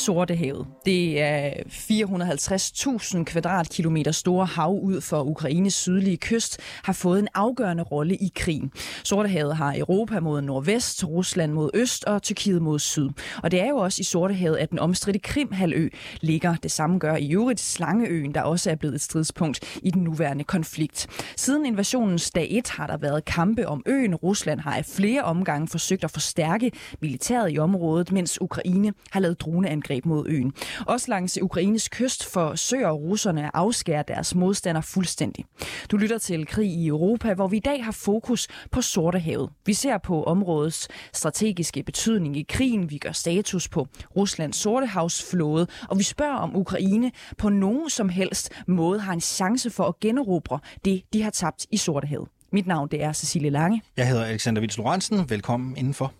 [0.00, 0.66] Sortehavet.
[0.84, 7.82] Det er 450.000 kvadratkilometer store hav ud for Ukraines sydlige kyst, har fået en afgørende
[7.82, 8.72] rolle i krigen.
[9.04, 13.08] Sortehavet har Europa mod nordvest, Rusland mod øst og Tyrkiet mod syd.
[13.42, 15.88] Og det er jo også i Sortehavet, at den omstridte Krimhalø
[16.20, 16.54] ligger.
[16.62, 20.44] Det samme gør i øvrigt Slangeøen, der også er blevet et stridspunkt i den nuværende
[20.44, 21.06] konflikt.
[21.36, 24.14] Siden invasionens dag 1 har der været kampe om øen.
[24.14, 26.70] Rusland har af flere omgange forsøgt at forstærke
[27.00, 30.52] militæret i området, mens Ukraine har lavet droneangreb mod øen.
[30.86, 35.44] Også langs Ukraines kyst forsøger russerne at afskære deres modstander fuldstændig.
[35.90, 39.50] Du lytter til Krig i Europa, hvor vi i dag har fokus på Sortehavet.
[39.66, 43.86] Vi ser på områdets strategiske betydning i krigen, vi gør status på
[44.16, 49.70] Ruslands Sortehavsflåde, og vi spørger om Ukraine på nogen som helst måde har en chance
[49.70, 52.28] for at generobre det, de har tabt i Sortehavet.
[52.52, 53.82] Mit navn det er Cecilie Lange.
[53.96, 55.30] Jeg hedder Alexander Vils Lorentzen.
[55.30, 56.12] Velkommen indenfor.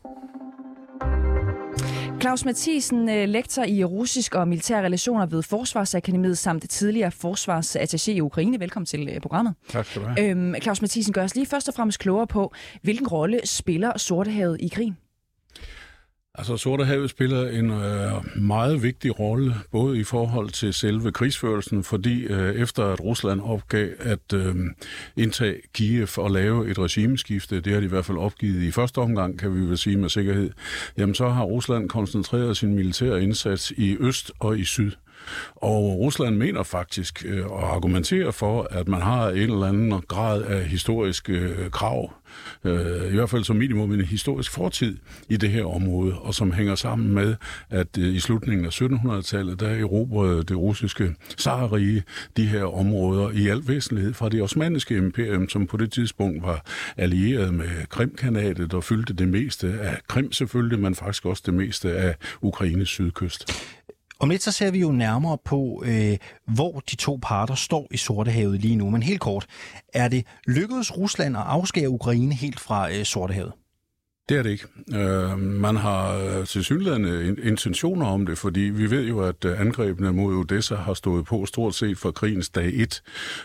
[2.20, 8.20] Claus Mathisen, øh, lektor i russisk og militære relationer ved Forsvarsakademiet samt tidligere forsvarsattaché i
[8.20, 8.60] Ukraine.
[8.60, 9.54] Velkommen til øh, programmet.
[9.68, 10.30] Tak skal du have.
[10.30, 14.56] Øhm, Claus Mathisen, gør os lige først og fremmest klogere på, hvilken rolle spiller Sortehavet
[14.60, 14.96] i krigen?
[16.40, 22.22] Altså, Sortehavet spiller en øh, meget vigtig rolle, både i forhold til selve krigsførelsen, fordi
[22.22, 24.54] øh, efter at Rusland opgav at øh,
[25.16, 28.98] indtage Kiev og lave et regimeskifte, det har de i hvert fald opgivet i første
[28.98, 30.50] omgang, kan vi vel sige med sikkerhed,
[30.98, 34.92] jamen så har Rusland koncentreret sin militære indsats i øst og i syd.
[35.56, 40.42] Og Rusland mener faktisk øh, og argumenterer for, at man har en eller anden grad
[40.42, 42.12] af historisk øh, krav,
[42.64, 44.96] øh, i hvert fald som minimum en historisk fortid
[45.28, 47.36] i det her område, og som hænger sammen med,
[47.70, 52.02] at øh, i slutningen af 1700-tallet, der erobrede det russiske zarrige
[52.36, 56.64] de her områder i al væsentlighed fra det osmanniske imperium, som på det tidspunkt var
[56.96, 61.92] allieret med Krimkanatet og fyldte det meste af Krim selvfølgelig, men faktisk også det meste
[61.92, 63.52] af Ukraines sydkyst.
[64.20, 66.16] Om lidt så ser vi jo nærmere på, øh,
[66.46, 68.90] hvor de to parter står i Sortehavet lige nu.
[68.90, 69.46] Men helt kort,
[69.94, 73.52] er det lykkedes Rusland at afskære Ukraine helt fra øh, Sortehavet?
[74.30, 74.66] Det er det ikke.
[74.94, 80.12] Øh, man har øh, tilsyneladende intentioner om det, fordi vi ved jo, at øh, angrebene
[80.12, 83.02] mod Odessa har stået på stort set fra krigens dag 1.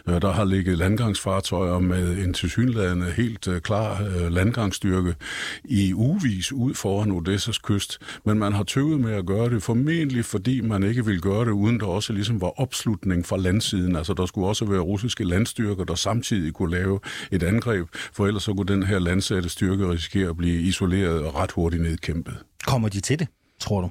[0.09, 5.15] Øh, der har ligget landgangsfartøjer med en tilsyneladende helt øh, klar øh, landgangsstyrke
[5.63, 7.99] i uvis ud foran Odessas kyst.
[8.25, 11.51] Men man har tøvet med at gøre det formentlig, fordi man ikke vil gøre det,
[11.51, 13.95] uden der også ligesom var opslutning fra landsiden.
[13.95, 16.99] Altså der skulle også være russiske landstyrker, der samtidig kunne lave
[17.31, 21.35] et angreb, for ellers så kunne den her landsatte styrke risikere at blive isoleret og
[21.35, 22.37] ret hurtigt nedkæmpet.
[22.65, 23.27] Kommer de til det,
[23.59, 23.89] tror du?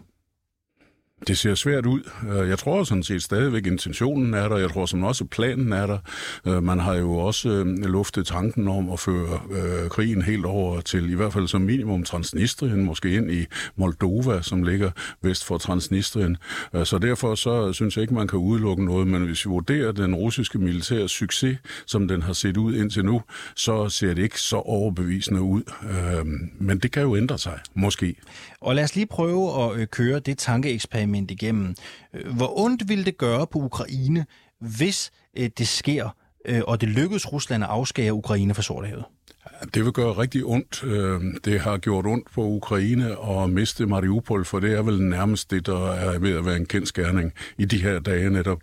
[1.28, 2.00] Det ser svært ud.
[2.28, 4.56] Øh, jeg tror sådan set stadigvæk, intentionen er der.
[4.56, 5.98] Jeg tror som også planen er der.
[6.46, 9.40] Øh, man har jo også øh, luftet tanken om at føre
[9.88, 14.62] krigen helt over til i hvert fald som minimum Transnistrien, måske ind i Moldova, som
[14.62, 14.90] ligger
[15.22, 16.36] vest for Transnistrien.
[16.84, 20.14] Så derfor så synes jeg ikke, man kan udelukke noget, men hvis vi vurderer den
[20.14, 23.22] russiske militære succes, som den har set ud indtil nu,
[23.56, 25.62] så ser det ikke så overbevisende ud.
[26.58, 28.16] Men det kan jo ændre sig, måske.
[28.64, 31.74] Og lad os lige prøve at øh, køre det tankeeksperiment igennem.
[32.14, 34.26] Øh, hvor ondt ville det gøre på Ukraine,
[34.60, 36.16] hvis øh, det sker,
[36.66, 39.04] og det lykkedes Rusland at afskære Ukraine fra Sortehavet?
[39.74, 40.84] Det vil gøre rigtig ondt.
[41.44, 45.66] Det har gjort ondt på Ukraine at miste Mariupol, for det er vel nærmest det,
[45.66, 48.62] der er ved at være en kendskærning i de her dage netop.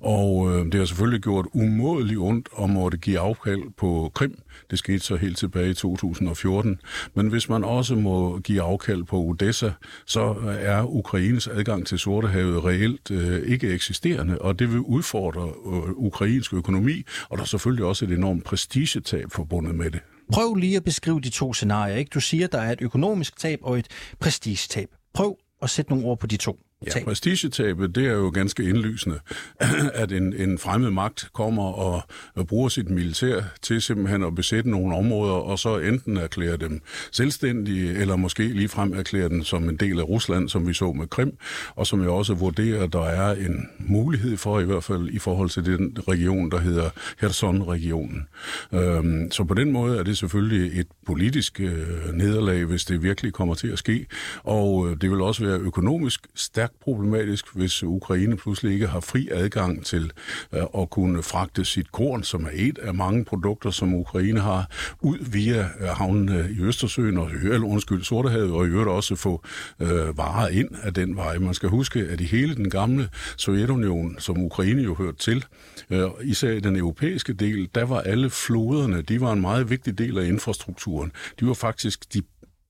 [0.00, 4.38] Og det har selvfølgelig gjort umådeligt ondt at måtte give afkald på Krim.
[4.70, 6.80] Det skete så helt tilbage i 2014.
[7.14, 9.70] Men hvis man også må give afkald på Odessa,
[10.06, 15.90] så er Ukraines adgang til Sortehavet reelt øh, ikke eksisterende, og det vil udfordre øh,
[15.90, 20.00] ukrainsk økonomi, og der er selvfølgelig også et enormt prestigetab forbundet med det.
[20.32, 21.96] Prøv lige at beskrive de to scenarier.
[21.96, 22.10] Ikke?
[22.14, 23.86] Du siger, der er et økonomisk tab og et
[24.20, 24.88] prestigetab.
[25.14, 26.58] Prøv at sætte nogle ord på de to.
[26.86, 29.20] Ja, prestigetabet, det er jo ganske indlysende,
[30.02, 32.02] at en, en fremmed magt kommer og,
[32.34, 36.80] og bruger sit militær til simpelthen at besætte nogle områder, og så enten erklære dem
[37.12, 41.06] selvstændige, eller måske ligefrem erklære dem som en del af Rusland, som vi så med
[41.06, 41.36] Krim,
[41.74, 45.18] og som jeg også vurderer, at der er en mulighed for, i hvert fald i
[45.18, 48.28] forhold til den region, der hedder Kherson-regionen.
[48.72, 53.32] Øhm, så på den måde er det selvfølgelig et politisk øh, nederlag, hvis det virkelig
[53.32, 54.06] kommer til at ske,
[54.42, 59.00] og øh, det vil også være økonomisk stærkt stærkt problematisk, hvis Ukraine pludselig ikke har
[59.00, 60.12] fri adgang til
[60.52, 64.70] øh, at kunne fragte sit korn, som er et af mange produkter, som Ukraine har,
[65.00, 69.16] ud via øh, havnen i Østersøen og øh, eller undskyld, Sortehavet, og i øvrigt også
[69.16, 69.42] få
[69.80, 71.38] øh, varer ind af den vej.
[71.38, 75.44] Man skal huske, at i hele den gamle Sovjetunion, som Ukraine jo hørte til,
[75.90, 79.98] øh, især i den europæiske del, der var alle floderne, de var en meget vigtig
[79.98, 81.12] del af infrastrukturen.
[81.40, 82.22] De var faktisk de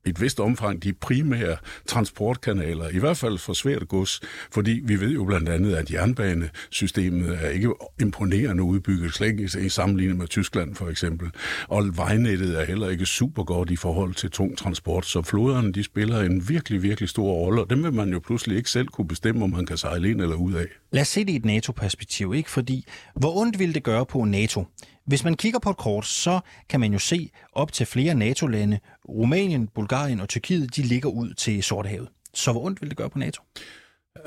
[0.06, 1.56] i et vist omfang de primære
[1.86, 4.20] transportkanaler, i hvert fald for svært gods,
[4.52, 9.68] fordi vi ved jo blandt andet, at jernbanesystemet er ikke imponerende udbygget, slet ikke i
[9.68, 11.30] sammenligning med Tyskland for eksempel,
[11.68, 15.82] og vejnettet er heller ikke super godt i forhold til tung transport, så floderne de
[15.82, 19.08] spiller en virkelig, virkelig stor rolle, og dem vil man jo pludselig ikke selv kunne
[19.08, 20.66] bestemme, om man kan sejle ind eller ud af.
[20.92, 22.50] Lad os se det i et NATO-perspektiv, ikke?
[22.50, 22.84] Fordi
[23.14, 24.66] hvor ondt ville det gøre på NATO,
[25.06, 28.78] hvis man kigger på et kort, så kan man jo se op til flere NATO-lande,
[29.08, 32.08] Rumænien, Bulgarien og Tyrkiet, de ligger ud til Sortehavet.
[32.34, 33.42] Så hvor ondt vil det gøre på NATO?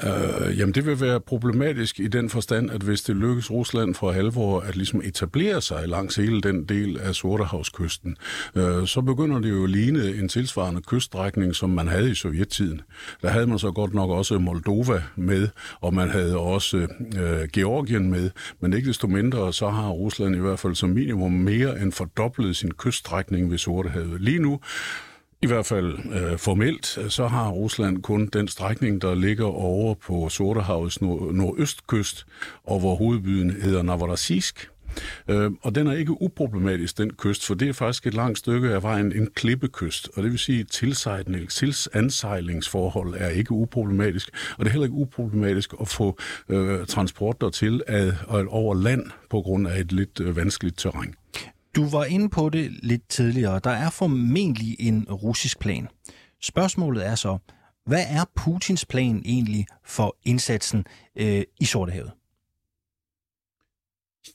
[0.03, 4.11] Øh, jamen det vil være problematisk i den forstand, at hvis det lykkes Rusland for
[4.11, 8.17] alvor at ligesom etablere sig langs hele den del af Sortehavskysten,
[8.55, 12.81] øh, så begynder det jo at ligne en tilsvarende kyststrækning, som man havde i sovjettiden.
[13.21, 15.47] Der havde man så godt nok også Moldova med,
[15.81, 16.77] og man havde også
[17.17, 18.29] øh, Georgien med,
[18.59, 22.55] men ikke desto mindre, så har Rusland i hvert fald som minimum mere end fordoblet
[22.55, 24.21] sin kyststrækning ved Sortehavet.
[24.21, 24.59] Lige nu
[25.41, 29.93] i hvert fald øh, formelt, øh, så har Rusland kun den strækning, der ligger over
[29.93, 32.25] på Sortehavets nord- nordøstkyst,
[32.63, 34.69] og hvor hovedbyen hedder Novorossiysk.
[35.27, 38.69] Øh, og den er ikke uproblematisk, den kyst, for det er faktisk et langt stykke
[38.69, 40.67] af vejen en klippekyst, og det vil sige, at
[41.49, 46.17] tilsejlingsforhold er ikke uproblematisk, og det er heller ikke uproblematisk at få
[46.49, 48.13] øh, transport dertil ad,
[48.49, 51.13] over land på grund af et lidt øh, vanskeligt terræn.
[51.77, 53.59] Du var inde på det lidt tidligere.
[53.63, 55.87] Der er formentlig en russisk plan.
[56.41, 57.37] Spørgsmålet er så,
[57.85, 60.85] hvad er Putins plan egentlig for indsatsen
[61.15, 62.11] øh, i Sortehavet?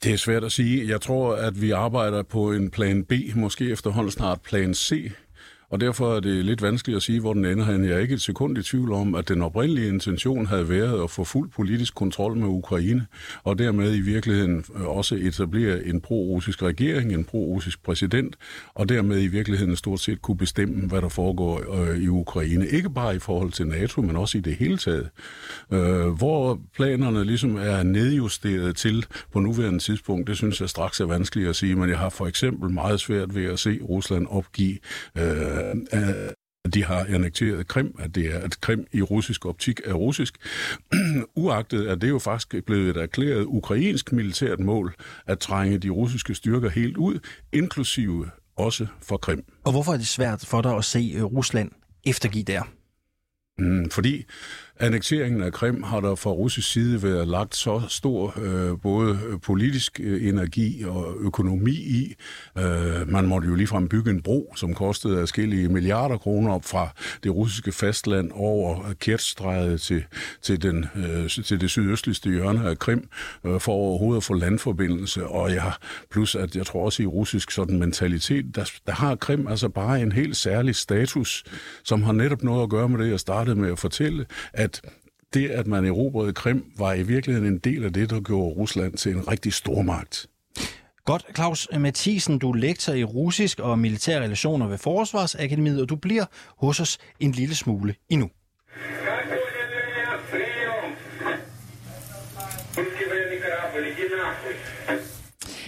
[0.03, 0.89] Det er svært at sige.
[0.89, 5.12] Jeg tror, at vi arbejder på en plan B, måske efterhånden snart plan C,
[5.72, 7.84] og derfor er det lidt vanskeligt at sige, hvor den ender hen.
[7.84, 11.10] Jeg er ikke et sekund i tvivl om, at den oprindelige intention havde været at
[11.10, 13.06] få fuld politisk kontrol med Ukraine,
[13.44, 18.36] og dermed i virkeligheden også etablere en pro-russisk regering, en pro-russisk præsident,
[18.74, 22.66] og dermed i virkeligheden stort set kunne bestemme, hvad der foregår øh, i Ukraine.
[22.66, 25.08] Ikke bare i forhold til NATO, men også i det hele taget.
[25.72, 31.06] Øh, hvor planerne ligesom er nedjusteret til på nuværende tidspunkt, det synes jeg straks er
[31.06, 34.78] vanskeligt at sige, men jeg har for eksempel meget svært ved at se Rusland opgive
[35.19, 39.93] øh, at de har annekteret Krim, at det er at Krim i russisk optik er
[39.93, 40.37] russisk.
[41.37, 44.94] Uagtet at det jo faktisk blevet et erklæret ukrainsk militært mål
[45.26, 47.19] at trænge de russiske styrker helt ud,
[47.53, 49.44] inklusive også for Krim.
[49.64, 51.70] Og hvorfor er det svært for dig at se øh, Rusland
[52.05, 52.62] eftergive der?
[53.58, 54.25] Mm, fordi
[54.82, 59.40] annekteringen af Krim har der fra russisk side været lagt så stor øh, både øh,
[59.40, 62.14] politisk øh, energi og økonomi i.
[62.58, 66.88] Øh, man måtte jo ligefrem bygge en bro, som kostede afskillige milliarder kroner op fra
[67.23, 70.05] det russiske fastland over Kertstrædet til,
[70.43, 73.08] til, den, øh, til det sydøstligste hjørne af Krim,
[73.46, 75.26] øh, for overhovedet at få landforbindelse.
[75.26, 75.73] Og ja,
[76.11, 80.00] plus at jeg tror også i russisk sådan mentalitet, der, der har Krim altså bare
[80.00, 81.44] en helt særlig status,
[81.84, 84.71] som har netop noget at gøre med det, jeg startede med at fortælle, at
[85.34, 88.94] det, at man erobrede Krim, var i virkeligheden en del af det, der gjorde Rusland
[88.94, 90.26] til en rigtig stormagt.
[91.04, 95.96] Godt, Claus Mathisen, du er lektor i russisk og militære relationer ved Forsvarsakademiet, og du
[95.96, 96.24] bliver
[96.56, 98.31] hos os en lille smule endnu.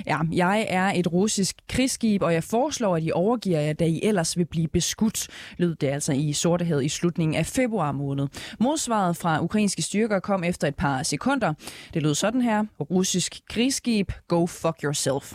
[0.06, 4.00] Ja, jeg er et russisk krigsskib, og jeg foreslår, at I overgiver jer, da I
[4.02, 8.28] ellers vil blive beskudt, lød det altså i Sortehed i slutningen af februar måned.
[8.60, 11.54] Modsvaret fra ukrainske styrker kom efter et par sekunder.
[11.94, 12.64] Det lød sådan her.
[12.80, 15.34] Russisk krigsskib, go fuck yourself.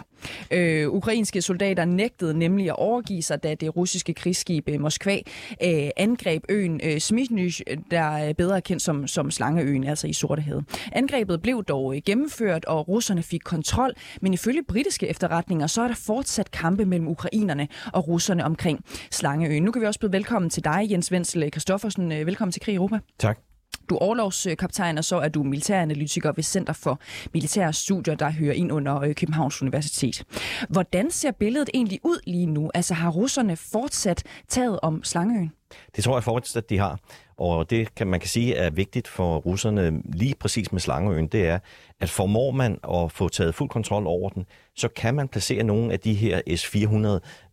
[0.52, 5.18] Øh, ukrainske soldater nægtede nemlig at overgive sig, da det russiske krigsskib øh, Moskva
[5.64, 7.52] øh, angreb øen øh, Smytny,
[7.92, 10.66] der er bedre kendt som, som Slangeøen, altså i Sortehavet.
[10.92, 15.88] Angrebet blev dog øh, gennemført, og russerne fik kontrol, men ifølge britiske efterretninger, så er
[15.88, 19.64] der fortsat kampe mellem ukrainerne og russerne omkring Slangeøen.
[19.64, 22.12] Nu kan vi også byde velkommen til dig, Jens Wenzel Kristoffersen.
[22.12, 23.00] Øh, velkommen til Krig Europa.
[23.20, 23.49] Tak.
[23.90, 27.00] Du er overlovskaptajn, og så er du militæranalytiker ved Center for
[27.34, 30.24] Militære Studier, der hører ind under øh, Københavns Universitet.
[30.70, 32.72] Hvordan ser billedet egentlig ud lige nu?
[32.74, 35.52] Altså har russerne fortsat taget om Slangeøen?
[35.96, 37.00] Det tror jeg fortsat, de har.
[37.38, 41.48] Og det kan man kan sige er vigtigt for russerne lige præcis med Slangeøen, det
[41.48, 41.60] er,
[42.00, 44.46] at formår man at få taget fuld kontrol over den,
[44.80, 47.08] så kan man placere nogle af de her S-400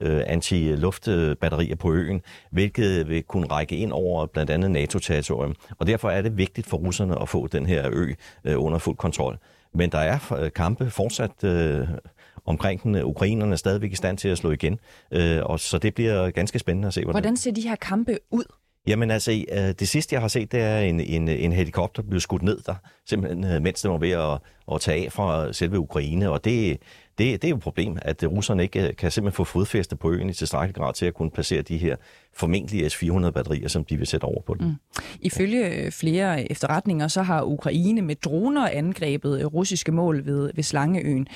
[0.07, 5.55] øh, anti-luftbatterier på øen, hvilket vil kunne række ind over blandt andet NATO-territorium.
[5.79, 8.13] Og derfor er det vigtigt for russerne at få den her ø
[8.45, 9.39] øh, under fuld kontrol.
[9.75, 11.89] Men der er øh, kampe fortsat øh,
[12.45, 13.03] omkring den.
[13.03, 14.79] Ukrainerne er stadigvæk i stand til at slå igen,
[15.11, 17.03] øh, og så det bliver ganske spændende at se.
[17.03, 18.45] Hvordan, hvordan ser de her kampe ud?
[18.87, 22.21] Jamen altså, øh, det sidste jeg har set, det er en, en, en helikopter blev
[22.21, 22.75] skudt ned der,
[23.07, 24.39] simpelthen øh, mens den var ved at,
[24.75, 26.79] at tage af fra selve Ukraine, og det,
[27.19, 30.13] det, det er jo et problem, at russerne ikke øh, kan simpelthen få fodfæste på
[30.13, 31.97] øen i tilstrækkelig grad til at kunne placere de her
[32.35, 34.67] formentlige S-400-batterier, som de vil sætte over på den.
[34.67, 34.75] Mm.
[35.21, 41.27] Ifølge flere efterretninger, så har Ukraine med droner angrebet russiske mål ved, ved Slangeøen.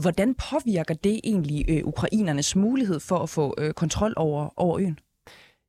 [0.00, 4.98] Hvordan påvirker det egentlig ukrainernes mulighed for at få kontrol over, over øen?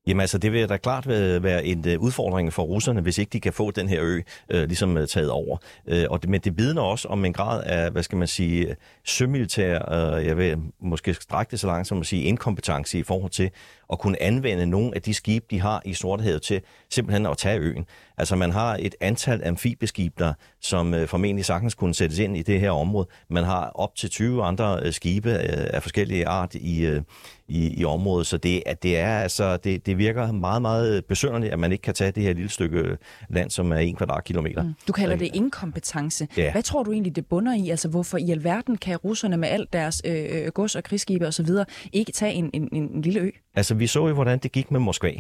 [0.07, 1.07] Jamen altså, det vil da klart
[1.43, 4.67] være en øh, udfordring for russerne, hvis ikke de kan få den her ø øh,
[4.67, 5.57] ligesom øh, taget over.
[5.87, 8.75] Øh, og det, men det vidner også om en grad af, hvad skal man sige,
[9.03, 13.31] sømilitær, øh, jeg vil måske strække det så langt som at sige, inkompetence i forhold
[13.31, 13.51] til
[13.91, 17.59] at kunne anvende nogle af de skibe, de har i Sortehavet til simpelthen at tage
[17.59, 17.85] øen.
[18.17, 22.41] Altså man har et antal amfibieskib der, som uh, formentlig sagtens kunne sættes ind i
[22.41, 23.07] det her område.
[23.29, 25.35] Man har op til 20 andre uh, skibe uh,
[25.73, 26.99] af forskellige art i,
[27.47, 31.53] i, i området, så det, at det er altså, det, det virker meget, meget besønderligt,
[31.53, 32.97] at man ikke kan tage det her lille stykke
[33.29, 34.63] land, som er en kvadratkilometer.
[34.63, 34.73] Mm.
[34.87, 36.27] Du kalder det inkompetence.
[36.37, 36.51] Ja.
[36.51, 37.69] Hvad tror du egentlig, det bunder i?
[37.69, 41.49] Altså, hvorfor i alverden kan russerne med alt deres øh, gods- og krigsskibe osv.
[41.93, 43.29] ikke tage en, en, en lille ø?
[43.55, 45.11] Altså, vi så jo, hvordan det gik med Moskva.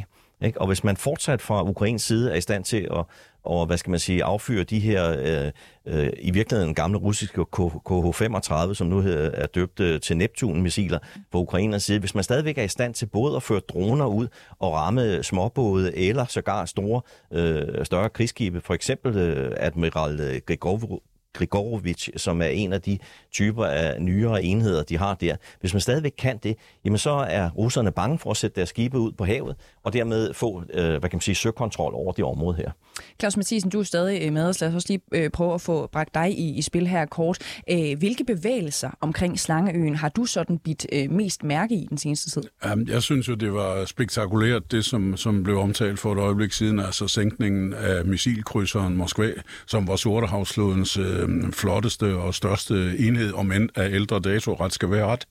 [0.41, 0.61] Ikke?
[0.61, 3.05] Og hvis man fortsat fra Ukrains side er i stand til at
[3.47, 5.51] og hvad skal man sige, affyre de her øh,
[5.85, 10.99] øh, i virkeligheden gamle russiske KH-35, som nu er døbt øh, til Neptun-missiler
[11.31, 11.99] på Ukrainers side.
[11.99, 14.27] Hvis man stadigvæk er i stand til både at føre droner ud
[14.59, 17.01] og ramme småbåde eller sågar store,
[17.33, 21.01] øh, større krigsskibe, for eksempel øh, Admiral øh, Grigorov,
[21.37, 22.97] Grigorovic, som er en af de
[23.31, 25.35] typer af nyere enheder, de har der.
[25.59, 28.99] Hvis man stadigvæk kan det, jamen så er russerne bange for at sætte deres skibe
[28.99, 32.57] ud på havet, og dermed få, øh, hvad kan man sige, søkontrol over det område
[32.57, 32.71] her.
[33.19, 34.61] Claus Mathisen, du er stadig øh, med os.
[34.61, 37.37] Lad os også lige øh, prøve at få bragt dig i, i spil her kort.
[37.69, 42.29] Øh, hvilke bevægelser omkring Slangeøen har du sådan bidt øh, mest mærke i den seneste
[42.29, 42.43] tid?
[42.73, 46.51] Um, jeg synes jo, det var spektakulært, det som, som blev omtalt for et øjeblik
[46.51, 49.31] siden, altså sænkningen af missilkrydseren Moskva,
[49.65, 54.91] som var Sortehavsflådens øh, flotteste og største enhed, om end af ældre dato, ret skal
[54.91, 55.27] være ret.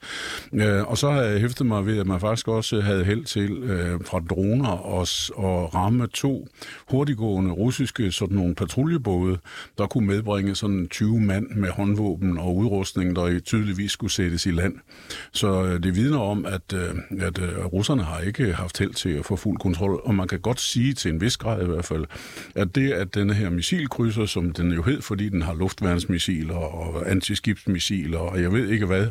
[0.53, 3.53] Øh, og så har jeg hæftet mig ved, at man faktisk også havde held til
[3.53, 6.49] øh, fra droner og, og ramme to
[6.91, 9.39] hurtiggående russiske sådan nogle patruljebåde,
[9.79, 14.51] der kunne medbringe sådan 20 mand med håndvåben og udrustning, der tydeligvis skulle sættes i
[14.51, 14.75] land.
[15.33, 19.09] Så øh, det vidner om, at, øh, at øh, russerne har ikke haft held til
[19.09, 21.85] at få fuld kontrol, og man kan godt sige til en vis grad i hvert
[21.85, 22.05] fald,
[22.55, 25.55] at det, at denne her missilkrydser, som den jo hed, fordi den har
[25.87, 29.07] luftværnsmissiler og antiskibsmissiler, og jeg ved ikke hvad,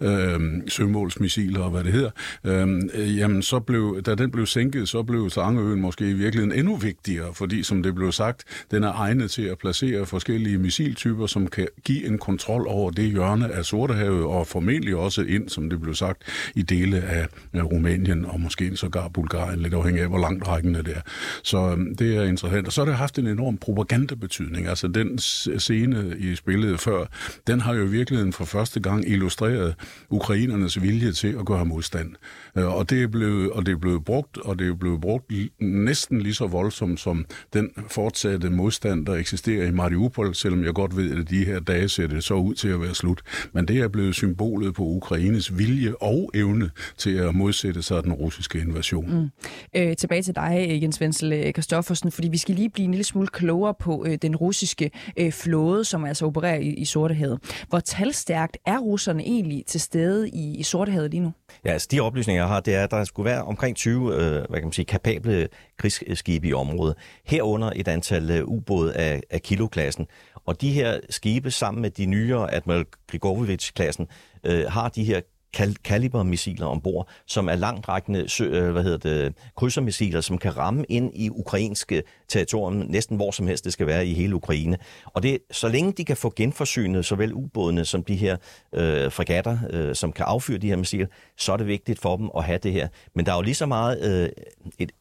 [0.00, 2.10] øh, sømålsmissiler og hvad det hedder,
[2.44, 6.76] øh, jamen så blev, da den blev sænket, så blev Slangeøen måske i virkeligheden endnu
[6.76, 11.46] vigtigere, fordi som det blev sagt, den er egnet til at placere forskellige missiltyper, som
[11.46, 15.80] kan give en kontrol over det hjørne af Sortehavet, og formentlig også ind, som det
[15.80, 16.22] blev sagt,
[16.54, 20.96] i dele af Rumænien og måske sågar Bulgarien, lidt afhængig af, hvor langt rækkende det
[20.96, 21.00] er.
[21.42, 22.66] Så øhm, det er interessant.
[22.66, 24.66] Og så har det haft en enorm propagandabetydning.
[24.66, 27.06] Altså den scene i spillet før,
[27.46, 29.74] den har jo i virkeligheden for første gang illustreret
[30.10, 32.14] ukrainernes vilje til at gøre modstand.
[32.58, 35.32] Øh, og det er blevet, og det er blevet brugt, og det er blevet brugt
[35.60, 40.96] næsten lige så voldsomt som den fortsatte modstand, der eksisterer i Mariupol, selvom jeg godt
[40.96, 43.22] ved, at de her dage ser det så ud til at være slut.
[43.52, 48.12] Men det er blevet symbolet på Ukraines vilje og evne til at modsætte sig den
[48.12, 49.20] russiske invasion.
[49.20, 49.28] Mm.
[49.80, 52.90] Øh, tilbage til dig, øh, Jens Wenzel øh, Kristoffersen, fordi vi skal lige blive en
[52.90, 56.84] lille smule klogere på øh, den russiske øh, flåde, som som altså opererer i, i
[56.84, 57.38] Sortehavet.
[57.68, 61.32] Hvor talstærkt er russerne egentlig til stede i, i Sortehavet lige nu?
[61.64, 64.20] Ja, altså de oplysninger, jeg har, det er, at der skulle være omkring 20 øh,
[64.20, 65.48] hvad kan man sige, kapable
[65.78, 66.96] krigsskibe i området.
[67.24, 70.06] Herunder et antal øh, ubåde af, af kiloklassen.
[70.46, 74.06] Og de her skibe, sammen med de nyere Admiral Grigorovic-klassen,
[74.44, 75.20] øh, har de her
[75.84, 81.30] kalibermissiler ombord, som er langtrækkende øh, hvad hedder det, krydsermissiler, som kan ramme ind i
[81.30, 84.78] ukrainske territorium, næsten hvor som helst det skal være i hele Ukraine.
[85.04, 88.36] Og det, så længe de kan få genforsynet såvel ubådene som de her
[88.72, 92.30] øh, fregatter, øh, som kan affyre de her missiler, så er det vigtigt for dem
[92.36, 92.88] at have det her.
[93.14, 94.28] Men der er jo lige så meget øh,
[94.78, 94.92] et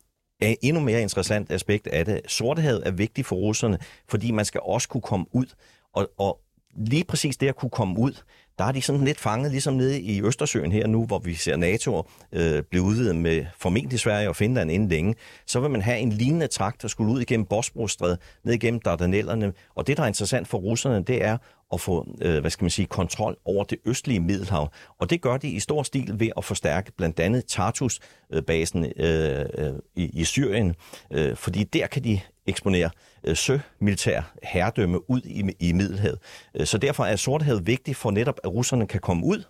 [0.42, 2.22] er endnu mere interessant aspekt af det.
[2.28, 3.78] Sortehavet er vigtigt for russerne,
[4.10, 5.46] fordi man skal også kunne komme ud.
[5.94, 6.40] Og, og
[6.76, 8.14] lige præcis det at kunne komme ud,
[8.58, 11.56] der er de sådan lidt fanget, ligesom nede i Østersøen her nu, hvor vi ser
[11.56, 15.16] NATO øh, blive udvidet med formentlig Sverige og Finland inden længe.
[15.46, 19.54] Så vil man have en lignende trakt, der skulle ud igennem Bosporusstrædet, ned igennem Dardanellerne.
[19.76, 21.38] Og det, der er interessant for russerne, det er
[21.74, 24.72] at få, øh, hvad skal man sige, kontrol over det østlige Middelhav.
[25.00, 29.74] Og det gør de i stor stil ved at forstærke blandt andet Tartus-basen øh, øh,
[29.96, 30.76] i, i Syrien,
[31.12, 32.90] øh, fordi der kan de eksponere
[33.24, 36.20] øh, sømilitær herredømme ud i, i Middelhavet.
[36.56, 39.44] Øh, så derfor er Sortehavet vigtigt for netop, at russerne kan komme ud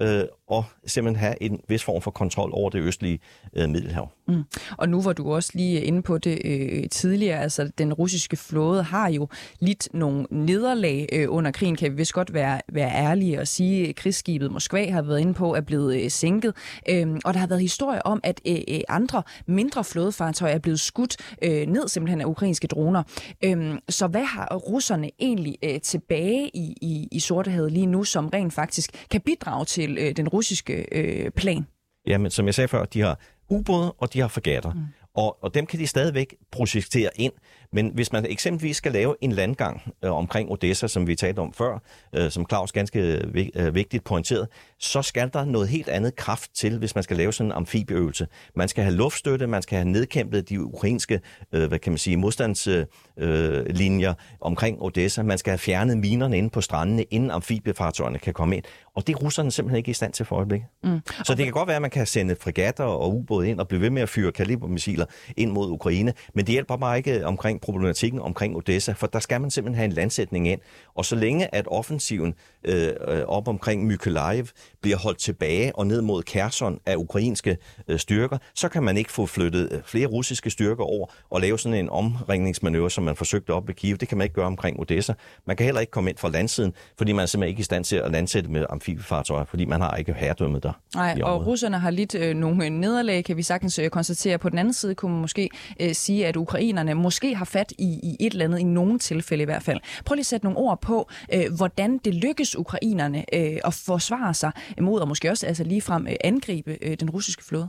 [0.00, 3.20] øh, og simpelthen have en vis form for kontrol over det østlige
[3.52, 4.10] øh, Middelhav.
[4.28, 4.42] Mm.
[4.78, 8.82] Og nu var du også lige inde på det øh, tidligere, altså den russiske flåde
[8.82, 9.28] har jo
[9.60, 13.88] lidt nogle nederlag øh, under krigen, kan vi vist godt være, være ærlige og sige,
[13.88, 16.54] at krigsskibet Moskva har været inde på er blevet øh, sænket,
[16.88, 20.80] øh, og der har været historier om, at øh, øh, andre mindre flådefartøjer er blevet
[20.80, 23.02] skudt øh, ned simpelthen af ukrainske droner.
[23.44, 28.28] Øh, så hvad har russerne egentlig øh, tilbage i, i, i Sortehavet lige nu, som
[28.28, 31.66] rent faktisk kan bidrage til øh, den russiske øh, plan?
[32.06, 34.72] Jamen, som jeg sagde før, de har ubåde, og de har fregatter.
[34.72, 34.80] Mm.
[35.14, 37.32] Og, og dem kan de stadigvæk projektere ind.
[37.72, 41.52] Men hvis man eksempelvis skal lave en landgang øh, omkring Odessa, som vi talte om
[41.52, 41.78] før,
[42.14, 43.22] øh, som Claus ganske
[43.56, 44.48] øh, vigtigt pointeret,
[44.78, 48.26] så skal der noget helt andet kraft til, hvis man skal lave sådan en amfibieøvelse.
[48.56, 51.20] Man skal have luftstøtte, man skal have nedkæmpet de ukrainske
[51.52, 56.50] øh, hvad kan man sige, modstandslinjer øh, omkring Odessa, man skal have fjernet minerne inde
[56.50, 58.64] på strandene, inden amfibiefartøjerne kan komme ind.
[58.94, 60.68] Og det er russerne simpelthen ikke i stand til for øjeblikket.
[60.84, 61.00] Mm.
[61.24, 63.80] Så det kan godt være, at man kan sende fregatter og ubåde ind og blive
[63.80, 68.20] ved med at fyre kalibermissiler ind mod Ukraine, men det hjælper bare ikke omkring problematikken
[68.20, 70.60] omkring Odessa, for der skal man simpelthen have en landsætning ind.
[70.94, 74.46] Og så længe at offensiven øh, øh op omkring Mykolaiv
[74.82, 77.56] bliver holdt tilbage og ned mod Kherson af ukrainske
[77.88, 81.58] øh, styrker, så kan man ikke få flyttet øh, flere russiske styrker over og lave
[81.58, 83.96] sådan en omringningsmanøvre, som man forsøgte op ved Kiev.
[83.96, 85.14] Det kan man ikke gøre omkring Odessa.
[85.46, 87.84] Man kan heller ikke komme ind fra landsiden, fordi man er simpelthen ikke i stand
[87.84, 90.72] til at landsætte med amfibiefartøjer, fordi man har ikke herredømmet der.
[90.94, 94.38] Nej, og russerne har lidt øh, nogle nederlag, kan vi sagtens øh, konstatere.
[94.38, 95.50] På den anden side kunne man måske
[95.80, 99.42] øh, sige, at ukrainerne måske har fat i, i et eller andet, i nogle tilfælde
[99.42, 99.80] i hvert fald.
[100.04, 104.34] Prøv lige at sætte nogle ord på, øh, hvordan det lykkes ukrainerne øh, at forsvare
[104.34, 107.68] sig mod, og måske også altså ligefrem øh, angribe øh, den russiske flåde.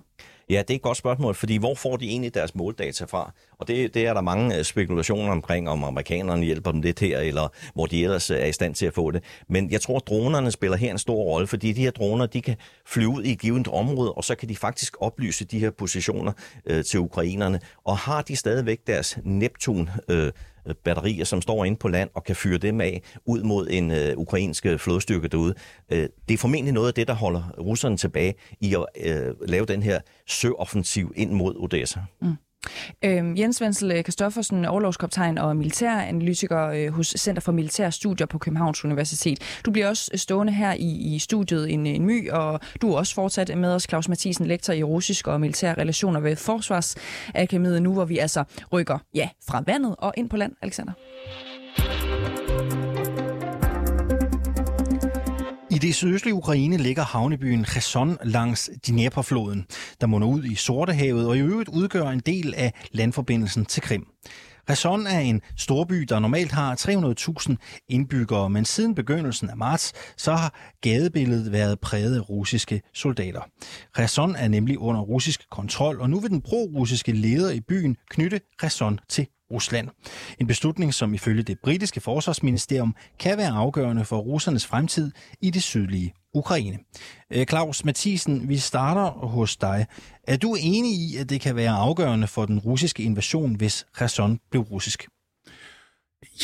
[0.51, 3.34] Ja, det er et godt spørgsmål, fordi hvor får de egentlig deres måldata fra?
[3.60, 7.20] Og det, det er der mange øh, spekulationer omkring, om amerikanerne hjælper dem lidt her,
[7.20, 9.24] eller hvor de ellers øh, er i stand til at få det.
[9.50, 12.41] Men jeg tror, at dronerne spiller her en stor rolle, fordi de her droner, de
[12.41, 12.55] kan
[12.86, 16.31] flyve ud i et givet område, og så kan de faktisk oplyse de her positioner
[16.65, 17.60] øh, til ukrainerne.
[17.84, 20.31] Og har de stadigvæk deres Neptun øh,
[20.68, 23.91] Øh, batterier, som står inde på land og kan fyre dem af ud mod en
[23.91, 25.54] øh, ukrainsk øh, flådestyrke derude.
[25.91, 29.65] Øh, det er formentlig noget af det, der holder russerne tilbage i at øh, lave
[29.65, 32.00] den her søoffensiv ind mod Odessa.
[32.21, 32.36] Mm.
[33.06, 38.38] Øhm, Jens Wenzel øh, Kristoffersen, overlovskoptegn og militæranalytiker øh, hos Center for Militære Studier på
[38.38, 39.39] Københavns Universitet.
[39.65, 42.97] Du bliver også øh, stående her i, i studiet en, en my, og du er
[42.97, 47.93] også fortsat med os, Claus Mathisen, lektor i russisk og militære relationer ved Forsvarsakademiet, nu
[47.93, 48.43] hvor vi altså
[48.74, 50.93] rykker ja, fra vandet og ind på land, Alexander.
[55.82, 59.65] Det sydøstlige Ukraine ligger havnebyen Kherson langs Dnieperfloden,
[60.02, 64.08] der munder ud i Sortehavet og i øvrigt udgør en del af landforbindelsen til Krim.
[64.67, 67.56] Kherson er en storby, der normalt har 300.000
[67.89, 73.41] indbyggere, men siden begyndelsen af marts, så har gadebilledet været præget af russiske soldater.
[73.96, 78.41] Kherson er nemlig under russisk kontrol, og nu vil den pro-russiske leder i byen knytte
[78.60, 79.89] Kherson til Rusland.
[80.39, 85.11] En beslutning, som ifølge det britiske forsvarsministerium kan være afgørende for russernes fremtid
[85.41, 86.77] i det sydlige Ukraine.
[87.31, 89.85] Øh, Claus Mathisen, vi starter hos dig.
[90.27, 94.39] Er du enig i, at det kan være afgørende for den russiske invasion, hvis Kherson
[94.51, 95.07] blev russisk?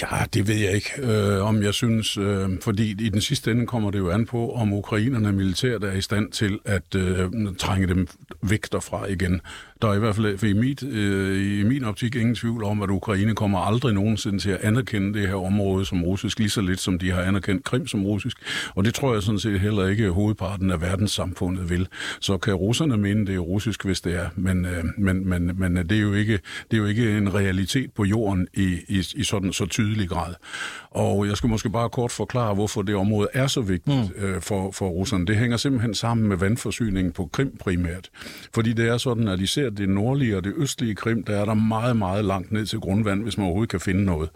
[0.01, 3.67] Ja, det ved jeg ikke, øh, om jeg synes, øh, fordi i den sidste ende
[3.67, 7.87] kommer det jo an på, om ukrainerne militært er i stand til at øh, trænge
[7.87, 8.07] dem
[8.43, 9.41] væk derfra igen.
[9.81, 12.89] Der er i hvert fald i, mit, øh, i min optik ingen tvivl om, at
[12.89, 16.79] Ukraine kommer aldrig nogensinde til at anerkende det her område som russisk, lige så lidt
[16.79, 18.37] som de har anerkendt Krim som russisk.
[18.75, 21.87] Og det tror jeg sådan set heller ikke, hovedparten af verdenssamfundet vil.
[22.19, 24.29] Så kan russerne mene, det er russisk, hvis det er.
[24.35, 26.39] Men, øh, men, men, men det, er jo ikke,
[26.71, 30.33] det er jo ikke en realitet på jorden i, i, i sådan så tydelig grad.
[30.91, 34.25] Og jeg skal måske bare kort forklare, hvorfor det område er så vigtigt mm.
[34.25, 35.25] øh, for, for russerne.
[35.25, 38.09] Det hænger simpelthen sammen med vandforsyningen på Krim primært.
[38.53, 41.53] Fordi det er sådan, at især det nordlige og det østlige Krim, der er der
[41.53, 44.29] meget, meget langt ned til grundvand, hvis man overhovedet kan finde noget.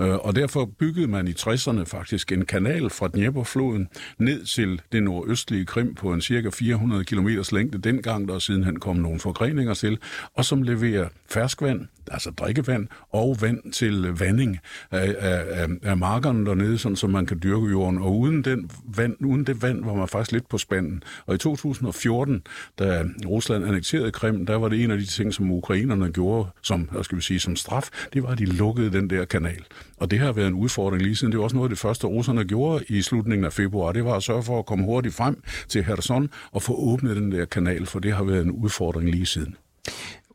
[0.00, 5.02] Øh, og derfor byggede man i 60'erne faktisk en kanal fra Dnieperfloden ned til det
[5.02, 9.98] nordøstlige Krim på en cirka 400 km længde dengang, der sidenhen kom nogle forgreninger til,
[10.34, 14.58] og som leverer ferskvand altså drikkevand og vand til vanding
[14.90, 17.98] af, af, af, af markerne dernede, sådan, så man kan dyrke jorden.
[17.98, 21.02] Og uden, den vand, uden det vand var man faktisk lidt på spanden.
[21.26, 22.42] Og i 2014,
[22.78, 26.88] da Rusland annekterede Krim, der var det en af de ting, som ukrainerne gjorde som,
[27.02, 29.64] skal vi sige, som straf, det var, at de lukkede den der kanal.
[29.96, 31.32] Og det har været en udfordring lige siden.
[31.32, 33.92] Det var også noget af det første, russerne gjorde i slutningen af februar.
[33.92, 37.32] Det var at sørge for at komme hurtigt frem til Kherson og få åbnet den
[37.32, 39.56] der kanal, for det har været en udfordring lige siden.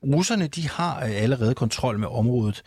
[0.04, 2.64] Russerne de har øh, allerede kontrol med området.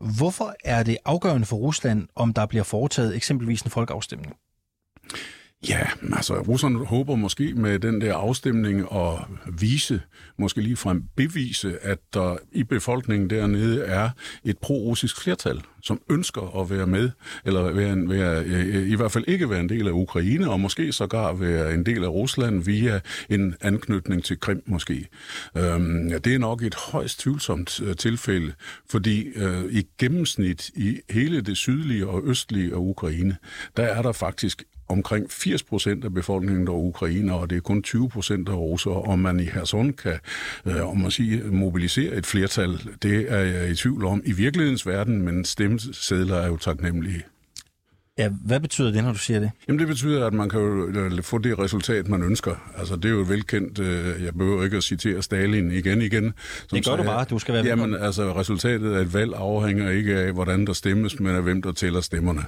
[0.00, 4.36] Hvorfor er det afgørende for Rusland, om der bliver foretaget eksempelvis en folkeafstemning?
[5.68, 5.80] Ja,
[6.12, 9.14] altså russerne håber måske med den der afstemning at
[9.60, 10.02] vise,
[10.38, 14.10] måske lige frem bevise, at der i befolkningen dernede er
[14.44, 17.10] et pro-russisk flertal, som ønsker at være med,
[17.44, 20.92] eller være, være, øh, i hvert fald ikke være en del af Ukraine, og måske
[20.92, 25.08] sågar være en del af Rusland via en anknytning til Krim måske.
[25.56, 28.52] Øhm, ja, det er nok et højst tvivlsomt øh, tilfælde,
[28.90, 33.36] fordi øh, i gennemsnit i hele det sydlige og østlige af Ukraine,
[33.76, 37.60] der er der faktisk omkring 80 procent af befolkningen, der er ukrainer, og det er
[37.60, 38.94] kun 20 procent, der er russere.
[38.94, 40.18] Og man i Herson kan,
[40.66, 44.86] øh, om man siger, mobilisere et flertal, det er jeg i tvivl om i virkelighedens
[44.86, 47.22] verden, men stemmesedler er jo taknemmelige.
[48.18, 49.50] Ja, hvad betyder det, når du siger det?
[49.68, 52.72] Jamen det betyder, at man kan jo øh, få det resultat, man ønsker.
[52.78, 56.32] Altså det er jo velkendt, øh, jeg behøver ikke at citere Stalin igen igen.
[56.68, 59.90] Som det gør du bare, du skal være Jamen altså resultatet af et valg afhænger
[59.90, 62.42] ikke af, hvordan der stemmes, men af hvem der tæller stemmerne.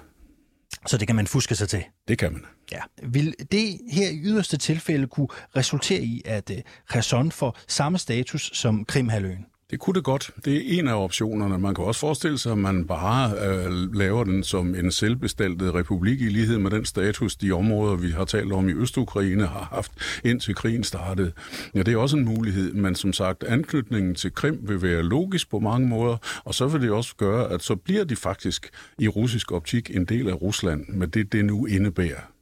[0.86, 1.84] Så det kan man fuske sig til?
[2.08, 2.44] Det kan man.
[2.72, 2.80] Ja.
[3.02, 6.50] Vil det her i yderste tilfælde kunne resultere i, at
[6.90, 9.46] Kherson får samme status som Krimhaløen?
[9.72, 10.30] Det kunne det godt.
[10.44, 11.58] Det er en af optionerne.
[11.58, 16.20] Man kan også forestille sig, at man bare øh, laver den som en selvbestaltet republik
[16.20, 19.92] i lighed med den status, de områder, vi har talt om i Østukraine, har haft
[20.24, 21.32] indtil krigen startede.
[21.74, 25.50] Ja, det er også en mulighed, men som sagt, anknytningen til Krim vil være logisk
[25.50, 29.08] på mange måder, og så vil det også gøre, at så bliver de faktisk i
[29.08, 32.32] russisk optik en del af Rusland, med det, det nu indebærer.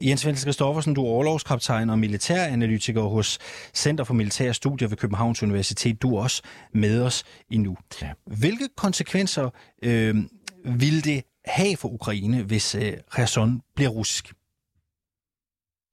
[0.00, 3.38] Jens Vensel Kristoffersen, du er overlovskaptajn og militæranalytiker hos
[3.74, 6.02] Center for Militære Studier ved Københavns Universitet.
[6.02, 7.76] Du er også med os endnu.
[8.02, 8.10] Ja.
[8.26, 9.50] Hvilke konsekvenser
[9.82, 10.16] øh,
[10.64, 14.32] vil det have for Ukraine, hvis øh, Kherson bliver russisk?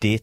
[0.02, 0.21] Det,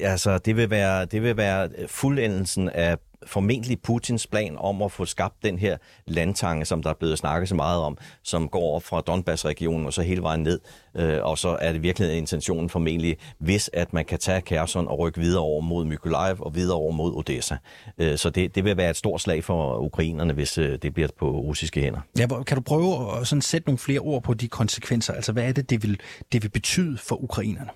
[0.00, 5.04] altså, det, vil være, det vil være fuldendelsen af formentlig Putins plan om at få
[5.04, 5.76] skabt den her
[6.06, 9.92] landtange, som der er blevet snakket så meget om, som går op fra Donbass-regionen og
[9.92, 10.60] så hele vejen ned.
[10.94, 14.98] Øh, og så er det virkelig intentionen formentlig, hvis at man kan tage Kherson og
[14.98, 17.56] rykke videre over mod Mykolaiv og videre over mod Odessa.
[17.98, 21.08] Øh, så det, det vil være et stort slag for ukrainerne, hvis øh, det bliver
[21.18, 22.00] på russiske hænder.
[22.18, 25.14] Ja, kan du prøve at sådan sætte nogle flere ord på de konsekvenser?
[25.14, 26.00] Altså, hvad er det, det vil,
[26.32, 27.70] det vil betyde for ukrainerne?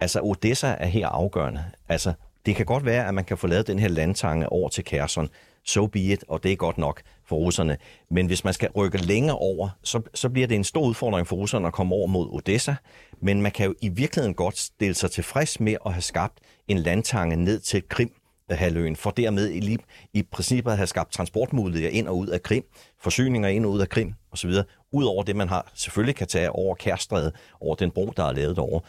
[0.00, 1.64] Altså, Odessa er her afgørende.
[1.88, 2.12] Altså,
[2.46, 5.28] det kan godt være, at man kan få lavet den her landtange over til Kherson,
[5.64, 7.76] so be it, og det er godt nok for russerne.
[8.10, 11.36] Men hvis man skal rykke længere over, så, så bliver det en stor udfordring for
[11.36, 12.74] russerne at komme over mod Odessa.
[13.20, 16.78] Men man kan jo i virkeligheden godt stille sig tilfreds med at have skabt en
[16.78, 18.14] landtange ned til Krim,
[18.50, 19.78] halvøen, for dermed i,
[20.12, 22.64] i princippet at have skabt transportmuligheder ind og ud af Krim,
[23.00, 24.50] forsyninger ind og ud af Krim osv.,
[24.92, 28.56] udover det, man har selvfølgelig kan tage over Kærstræde, over den bro, der er lavet
[28.56, 28.80] derovre.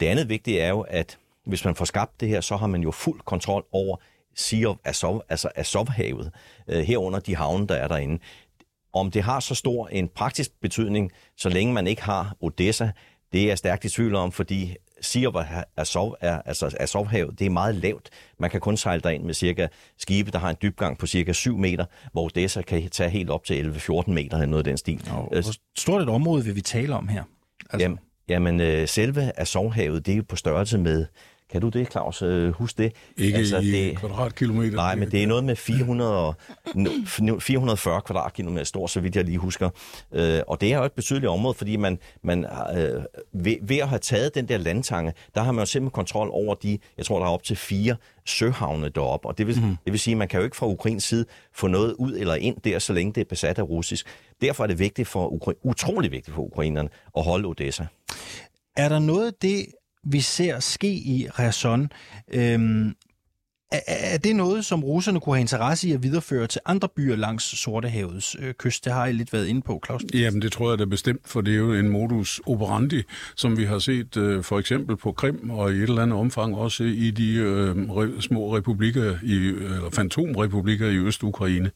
[0.00, 2.82] Det andet vigtige er jo, at hvis man får skabt det her, så har man
[2.82, 3.96] jo fuld kontrol over
[4.36, 6.32] Sea of Azov, altså Azov-havet,
[6.68, 8.18] øh, herunder de havne, der er derinde.
[8.92, 12.90] Om det har så stor en praktisk betydning, så længe man ikke har Odessa,
[13.32, 17.46] det er jeg stærkt i tvivl om, fordi Sea of Azov, er, altså Azov-havet, det
[17.46, 18.10] er meget lavt.
[18.38, 19.66] Man kan kun sejle derind med cirka
[19.98, 23.44] skibe, der har en dybgang på cirka 7 meter, hvor Odessa kan tage helt op
[23.44, 25.08] til 11-14 meter eller noget af den stil.
[25.10, 27.24] Og hvor stort et område vil vi tale om her?
[27.70, 27.84] Altså...
[27.84, 27.98] Jamen,
[28.30, 31.06] jamen øh, selve Azovhavet, det er jo på størrelse med
[31.52, 32.22] kan du det, Claus?
[32.22, 32.92] Øh, husk det.
[33.16, 34.76] Ikke altså, i det, kvadratkilometer.
[34.76, 36.34] Nej, men det er noget med 400,
[37.40, 39.70] 440 kvadratkilometer stor, så vidt jeg lige husker.
[40.12, 43.88] Øh, og det er jo et betydeligt område, fordi man, man øh, ved, ved at
[43.88, 47.18] have taget den der landtange, der har man jo simpelthen kontrol over de, jeg tror,
[47.18, 49.28] der er op til fire søhavne deroppe.
[49.28, 49.76] Og det vil, mm.
[49.84, 52.34] det vil sige, at man kan jo ikke fra Ukrains side få noget ud eller
[52.34, 54.06] ind der, så længe det er besat af russisk.
[54.40, 57.86] Derfor er det vigtigt for Ukra- utrolig vigtigt for ukrainerne at holde Odessa.
[58.76, 59.66] Er der noget det,
[60.02, 61.92] vi ser ske i Rason.
[62.28, 62.94] øhm,
[63.72, 67.16] er, er det noget, som russerne kunne have interesse i at videreføre til andre byer
[67.16, 68.84] langs Sortehavets øh, kyst?
[68.84, 70.02] Det har I lidt været inde på, Claus.
[70.14, 73.02] Jamen, det tror jeg da bestemt, for det er jo en modus operandi,
[73.36, 76.54] som vi har set øh, for eksempel på Krim, og i et eller andet omfang
[76.54, 81.70] også i de øh, re, små republikker, i, eller fantomrepublikker i Øst-Ukraine.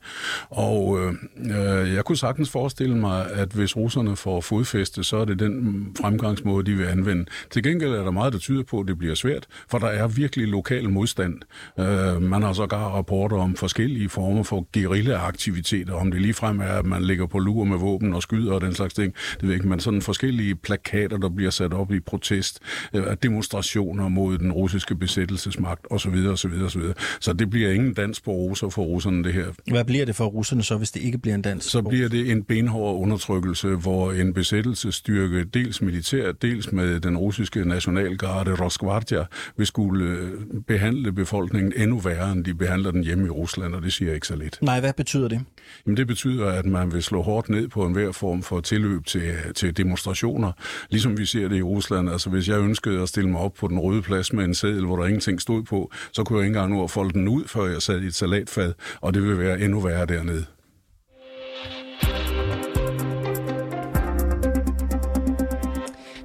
[0.50, 5.24] Og øh, øh jeg kunne sagtens forestille mig, at hvis russerne får fodfæste, så er
[5.24, 7.24] det den fremgangsmåde, de vil anvende.
[7.50, 10.06] Til gengæld er der meget, der tyder på, at det bliver svært, for der er
[10.06, 11.40] virkelig lokal modstand
[11.78, 11.83] Øh,
[12.20, 17.02] man har sågar rapporter om forskellige former for guerillaaktiviteter, om det ligefrem er, at man
[17.02, 19.14] ligger på lur med våben og skyder og den slags ting.
[19.40, 22.60] Det ved ikke, men sådan forskellige plakater, der bliver sat op i protest,
[22.94, 26.14] øh, demonstrationer mod den russiske besættelsesmagt osv.
[26.32, 26.50] osv.
[26.64, 26.82] osv.
[27.20, 29.46] Så det bliver ingen dans på roser for russerne, det her.
[29.70, 31.64] Hvad bliver det for russerne så, hvis det ikke bliver en dans?
[31.64, 37.64] Så bliver det en benhård undertrykkelse, hvor en besættelsesstyrke, dels militær, dels med den russiske
[37.64, 39.24] nationalgarde Rosgvardia,
[39.56, 40.30] vil skulle øh,
[40.66, 44.26] behandle befolkningen endnu værre, end de behandler den hjemme i Rusland, og det siger ikke
[44.26, 44.58] så lidt.
[44.62, 45.40] Nej, hvad betyder det?
[45.86, 49.34] Jamen det betyder, at man vil slå hårdt ned på enhver form for tilløb til,
[49.54, 50.52] til demonstrationer,
[50.90, 52.10] ligesom vi ser det i Rusland.
[52.10, 54.86] Altså hvis jeg ønskede at stille mig op på den røde plads med en seddel,
[54.86, 57.44] hvor der ingenting stod på, så kunne jeg ikke engang nå at folde den ud,
[57.46, 60.44] før jeg sad i et salatfad, og det vil være endnu værre dernede.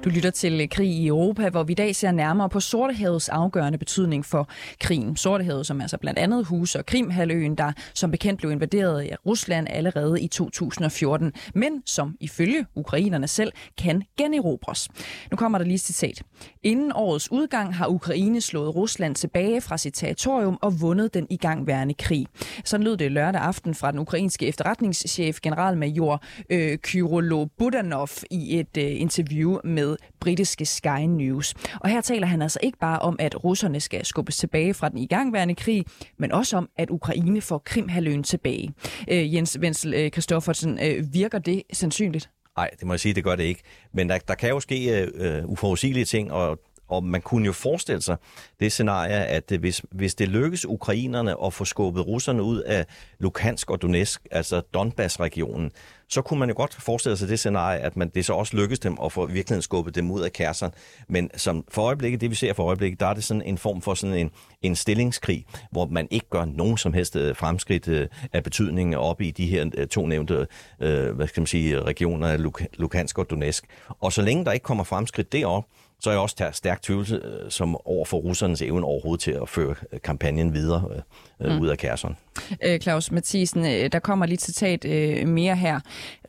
[0.04, 3.78] Du lytter til Krig i Europa, hvor vi i dag ser nærmere på Sortehavets afgørende
[3.78, 4.48] betydning for
[4.80, 5.16] krigen.
[5.16, 10.20] Sortehavet, som altså blandt andet huser Krimhaløen, der som bekendt blev invaderet af Rusland allerede
[10.20, 14.88] i 2014, men som ifølge ukrainerne selv kan generobres.
[15.30, 16.22] Nu kommer der lige et citat.
[16.62, 21.94] Inden årets udgang har Ukraine slået Rusland tilbage fra sit territorium og vundet den igangværende
[21.94, 22.26] krig.
[22.64, 28.76] Sådan lød det lørdag aften fra den ukrainske efterretningschef generalmajor øh, Kyrolo Budanov i et
[28.78, 29.89] øh, interview med
[30.20, 31.54] britiske Sky News.
[31.80, 34.98] Og her taler han altså ikke bare om, at russerne skal skubbes tilbage fra den
[34.98, 35.84] igangværende krig,
[36.18, 38.74] men også om, at Ukraine får Krimhaløen tilbage.
[39.10, 42.30] Øh, Jens Wenzel øh, Kristoffersen, øh, virker det sandsynligt?
[42.56, 43.62] Nej, det må jeg sige, det gør det ikke.
[43.94, 47.52] Men der, der kan jo ske øh, øh uforudsigelige ting, og og man kunne jo
[47.52, 48.16] forestille sig
[48.60, 52.86] det scenarie, at øh, hvis, hvis det lykkes ukrainerne at få skubbet russerne ud af
[53.18, 55.70] Lukansk og Donetsk, altså Donbass-regionen,
[56.10, 58.78] så kunne man jo godt forestille sig det scenarie, at man, det så også lykkes
[58.78, 60.70] dem at få virkelig skubbet dem ud af kærsen.
[61.08, 63.82] Men som for øjeblikket, det vi ser for øjeblikket, der er det sådan en form
[63.82, 64.30] for sådan en,
[64.62, 69.20] en stillingskrig, hvor man ikke gør nogen som helst øh, fremskridt øh, af betydning op
[69.20, 70.46] i de her øh, to nævnte
[70.78, 72.36] hvad skal man sige, regioner,
[72.78, 73.64] Lukansk og Donetsk.
[74.00, 75.64] Og så længe der ikke kommer fremskridt derop,
[76.00, 79.30] så er jeg også tager stærkt tvivl øh, som over for russernes evne overhovedet til
[79.30, 81.02] at føre øh, kampagnen videre
[81.40, 81.60] øh, mm.
[81.60, 82.16] ud af Kherson.
[82.64, 85.80] Øh, Claus Mathisen, der kommer lige citat øh, mere her.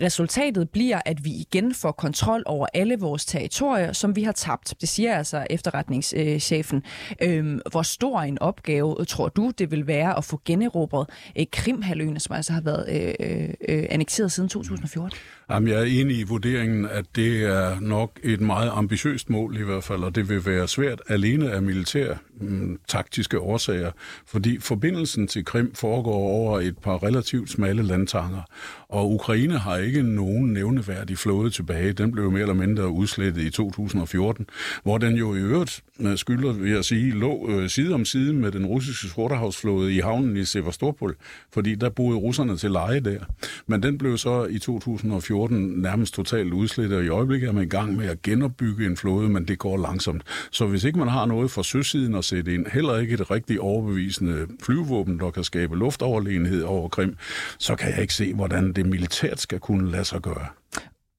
[0.02, 4.74] Resultatet bliver, at vi igen får kontrol over alle vores territorier, som vi har tabt.
[4.82, 6.84] Det siger altså efterretningschefen.
[7.22, 12.20] Øh, hvor stor en opgave tror du, det vil være at få generobret øh, Krimhaløen,
[12.20, 15.18] som altså har været øh, øh, annekteret siden 2014?
[15.52, 19.64] Jamen, jeg er enig i vurderingen, at det er nok et meget ambitiøst mål i
[19.64, 23.92] hvert fald, og det vil være svært alene af militær mm, taktiske årsager,
[24.26, 28.42] fordi forbindelsen til Krim foregår over et par relativt smalle landtanger,
[28.90, 31.94] og Ukraine har ikke nogen nævneværdig flåde tilbage.
[31.94, 34.48] Den blev mere eller mindre udslettet i 2014,
[34.84, 38.34] hvor den jo i øvrigt, øh, skylder vil jeg sige, lå øh, side om side
[38.34, 41.16] med den russiske sortehavsflåde i havnen i Sevastopol,
[41.54, 43.20] fordi der boede russerne til leje der.
[43.68, 47.68] Men den blev så i 2014 nærmest totalt udslettet, og i øjeblikket er man i
[47.68, 50.24] gang med at genopbygge en flåde, men det går langsomt.
[50.52, 53.62] Så hvis ikke man har noget fra søsiden at sætte ind, heller ikke et rigtig
[53.62, 57.16] overbevisende flyvåben, der kan skabe luftoverlegenhed over Krim,
[57.60, 60.48] så kan jeg ikke se, hvordan det militært skal kunne lade sig gøre.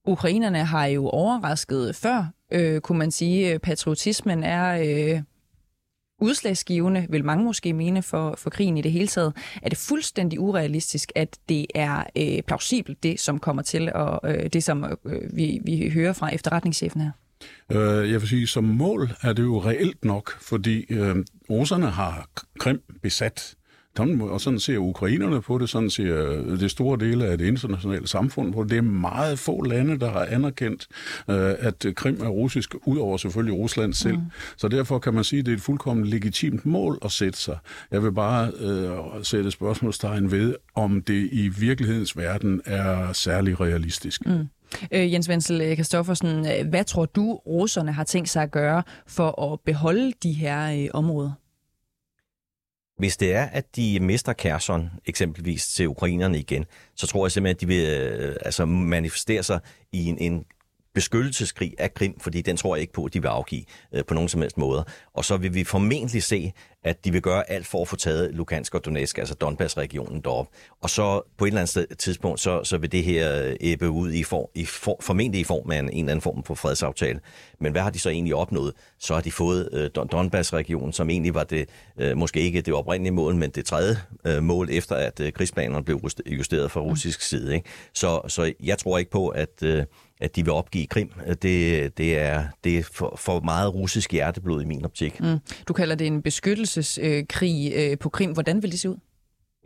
[0.07, 3.59] Ukrainerne har jo overrasket før, øh, kunne man sige.
[3.59, 4.67] Patriotismen er
[5.15, 5.23] øh,
[6.21, 9.33] udslagsgivende, vil mange måske mene, for, for krigen i det hele taget.
[9.63, 14.47] Er det fuldstændig urealistisk, at det er øh, plausibelt, det som kommer til, og øh,
[14.47, 17.11] det som øh, vi, vi hører fra efterretningschefen her?
[17.73, 21.17] Øh, jeg vil sige, som mål er det jo reelt nok, fordi øh,
[21.51, 22.29] russerne har
[22.59, 23.55] Krim besat.
[23.99, 28.53] Og sådan ser ukrainerne på det, sådan ser det store dele af det internationale samfund
[28.53, 28.71] på det.
[28.71, 30.89] Det er meget få lande, der har anerkendt,
[31.31, 34.17] øh, at Krim er russisk, udover selvfølgelig Rusland selv.
[34.17, 34.23] Mm.
[34.57, 37.59] Så derfor kan man sige, at det er et fuldkommen legitimt mål at sætte sig.
[37.91, 44.27] Jeg vil bare øh, sætte spørgsmålstegn ved, om det i virkelighedens verden er særlig realistisk.
[44.27, 44.49] Mm.
[44.93, 48.83] Øh, Jens Wenzel øh, Kristoffersen, øh, hvad tror du, russerne har tænkt sig at gøre
[49.07, 51.33] for at beholde de her øh, områder?
[52.99, 56.65] Hvis det er, at de mister Kherson eksempelvis til ukrainerne igen,
[56.97, 59.61] så tror jeg simpelthen, at de vil øh, altså manifestere sig
[59.93, 60.45] i en, en
[60.95, 64.15] beskyttelseskrig af Krim, fordi den tror jeg ikke på, at de vil afgive øh, på
[64.15, 64.85] nogen som helst måde.
[65.13, 66.53] Og så vil vi formentlig se,
[66.85, 70.47] at de vil gøre alt for at få taget Lukansk og Donetsk, altså Donbass-regionen derop.
[70.81, 74.23] Og så på et eller andet tidspunkt, så, så vil det her æbbe ud i,
[74.23, 77.21] for, i for, formentlig i form af en, en eller anden form for fredsaftale.
[77.61, 78.73] Men hvad har de så egentlig opnået?
[78.99, 81.69] Så har de fået øh, Donbass-regionen, som egentlig var det,
[81.99, 85.85] øh, måske ikke det oprindelige mål, men det tredje øh, mål, efter at øh, krigsplanerne
[85.85, 87.55] blev justeret fra russisk side.
[87.55, 87.69] Ikke?
[87.95, 89.63] Så, så jeg tror ikke på, at...
[89.63, 89.85] Øh,
[90.23, 91.13] at de vil opgive Krim.
[91.43, 95.21] Det, det er, det er for, for meget russisk hjerteblod i min optik.
[95.21, 95.39] Mm.
[95.69, 98.33] Du kalder det en beskyttelse besættelseskrig øh, på Krim.
[98.33, 98.97] Hvordan vil det se ud?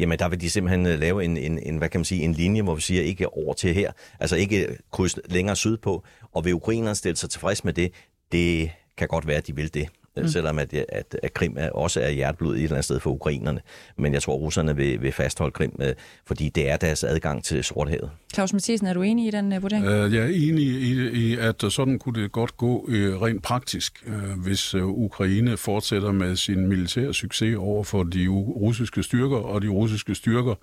[0.00, 2.32] Jamen, der vil de simpelthen øh, lave en, en, en, hvad kan man sige, en
[2.32, 6.54] linje, hvor vi siger ikke over til her, altså ikke kryds længere sydpå, og vil
[6.54, 7.92] ukrainerne stille sig tilfreds med det,
[8.32, 9.88] det kan godt være, at de vil det
[10.22, 10.28] mm.
[10.28, 13.60] selvom at, at, at Krim er, også er hjerteblod et eller andet sted for ukrainerne.
[13.98, 15.94] Men jeg tror, russerne vil, vil fastholde Krim, øh,
[16.26, 18.10] fordi det er deres adgang til Sorthavet.
[18.34, 19.84] Claus Mathisen, er du enig i den uh, vurdering?
[19.84, 24.04] Uh, jeg er enig i, i, at sådan kunne det godt gå uh, rent praktisk,
[24.06, 29.62] uh, hvis uh, Ukraine fortsætter med sin militære succes over for de russiske styrker, og
[29.62, 30.54] de russiske styrker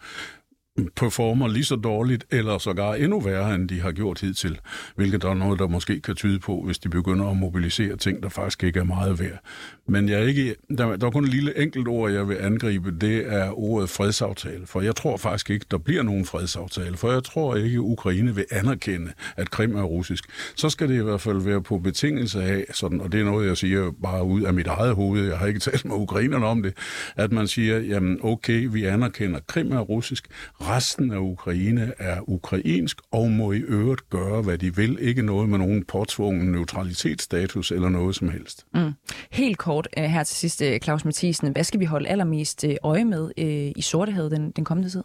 [0.95, 4.59] performer lige så dårligt, eller sågar endnu værre, end de har gjort hidtil.
[4.95, 8.23] Hvilket der er noget, der måske kan tyde på, hvis de begynder at mobilisere ting,
[8.23, 9.39] der faktisk ikke er meget værd.
[9.87, 12.91] Men jeg er ikke, der, der er kun et lille enkelt ord, jeg vil angribe,
[12.91, 14.67] det er ordet fredsaftale.
[14.67, 16.97] For jeg tror faktisk ikke, der bliver nogen fredsaftale.
[16.97, 20.25] For jeg tror ikke, Ukraine vil anerkende, at Krim er russisk.
[20.55, 23.47] Så skal det i hvert fald være på betingelse af, sådan, og det er noget,
[23.47, 26.63] jeg siger bare ud af mit eget hoved, jeg har ikke talt med ukrainerne om
[26.63, 26.73] det,
[27.15, 30.27] at man siger, jamen okay, vi anerkender, Krim er russisk,
[30.69, 34.97] Resten af Ukraine er ukrainsk og må i øvrigt gøre, hvad de vil.
[35.01, 38.65] Ikke noget med nogen påtvungen neutralitetsstatus eller noget som helst.
[38.73, 38.91] Mm.
[39.31, 41.51] Helt kort øh, her til sidst, øh, Claus Mathisen.
[41.51, 43.31] Hvad skal vi holde allermest øh, øje med
[43.75, 45.03] i Sortehavet den, den kommende tid?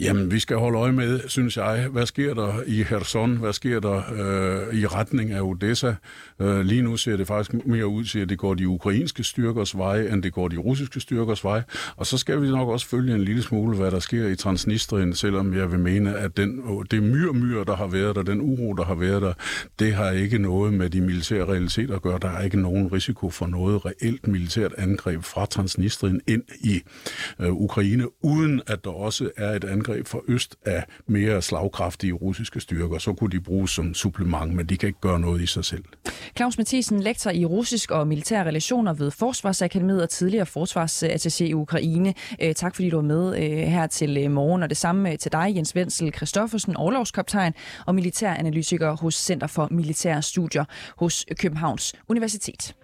[0.00, 3.80] Jamen, vi skal holde øje med, synes jeg, hvad sker der i Kherson, hvad sker
[3.80, 5.94] der øh, i retning af Odessa.
[6.40, 9.78] Øh, lige nu ser det faktisk mere ud til, at det går de ukrainske styrkers
[9.78, 11.62] vej, end det går de russiske styrkers vej.
[11.96, 15.14] Og så skal vi nok også følge en lille smule, hvad der sker i Transnistrien,
[15.14, 18.84] selvom jeg vil mene, at den, det myr-myr, der har været der, den uro, der
[18.84, 19.32] har været der,
[19.78, 22.18] det har ikke noget med de militære realiteter at gøre.
[22.22, 26.80] Der er ikke nogen risiko for noget reelt militært angreb fra Transnistrien ind i
[27.40, 32.12] øh, Ukraine, uden at der også er et angreb angreb fra øst af mere slagkraftige
[32.12, 35.46] russiske styrker, så kunne de bruges som supplement, men de kan ikke gøre noget i
[35.46, 35.84] sig selv.
[36.36, 42.14] Claus Mathisen, lektor i russisk og militære relationer ved Forsvarsakademiet og tidligere forsvarsattaché i Ukraine.
[42.42, 45.32] Øh, tak fordi du var med øh, her til øh, morgen, og det samme til
[45.32, 47.52] dig, Jens Wenzel Christoffersen, overlovskaptajn
[47.86, 50.64] og militæranalytiker hos Center for Militære Studier
[50.96, 52.74] hos Københavns Universitet.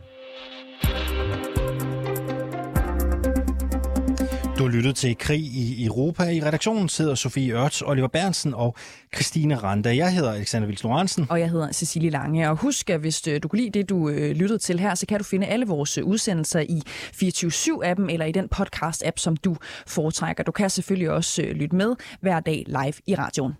[4.58, 6.22] Du har lyttet til Krig i Europa.
[6.22, 8.76] I redaktionen sidder Sofie Ørts, Oliver Bernsen og
[9.14, 9.96] Christine Randa.
[9.96, 11.26] Jeg hedder Alexander Vils Lorentzen.
[11.30, 12.50] Og jeg hedder Cecilie Lange.
[12.50, 15.06] Og husk, at hvis øh, du kunne lide det, du øh, lyttede til her, så
[15.06, 19.56] kan du finde alle vores øh, udsendelser i 24-7-appen eller i den podcast-app, som du
[19.86, 20.42] foretrækker.
[20.42, 23.52] Du kan selvfølgelig også lytte med hver dag live i radioen.